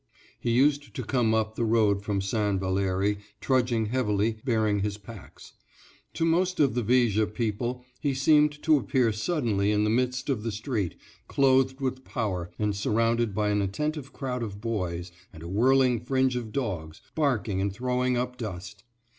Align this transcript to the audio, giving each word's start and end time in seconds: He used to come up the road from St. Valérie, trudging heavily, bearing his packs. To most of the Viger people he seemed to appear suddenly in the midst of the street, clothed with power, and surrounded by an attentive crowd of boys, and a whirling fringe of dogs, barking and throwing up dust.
He 0.39 0.49
used 0.49 0.95
to 0.95 1.03
come 1.03 1.35
up 1.35 1.53
the 1.53 1.63
road 1.63 2.01
from 2.01 2.21
St. 2.21 2.59
Valérie, 2.59 3.19
trudging 3.39 3.85
heavily, 3.85 4.37
bearing 4.43 4.79
his 4.79 4.97
packs. 4.97 5.53
To 6.15 6.25
most 6.25 6.59
of 6.59 6.73
the 6.73 6.81
Viger 6.81 7.27
people 7.27 7.85
he 7.99 8.15
seemed 8.15 8.63
to 8.63 8.77
appear 8.77 9.11
suddenly 9.11 9.69
in 9.69 9.83
the 9.83 9.91
midst 9.91 10.27
of 10.27 10.41
the 10.41 10.51
street, 10.51 10.95
clothed 11.27 11.79
with 11.81 12.03
power, 12.03 12.49
and 12.57 12.75
surrounded 12.75 13.35
by 13.35 13.49
an 13.49 13.61
attentive 13.61 14.11
crowd 14.11 14.41
of 14.41 14.59
boys, 14.59 15.11
and 15.31 15.43
a 15.43 15.47
whirling 15.47 15.99
fringe 15.99 16.35
of 16.35 16.51
dogs, 16.51 16.99
barking 17.13 17.61
and 17.61 17.71
throwing 17.71 18.17
up 18.17 18.37
dust. 18.39 18.83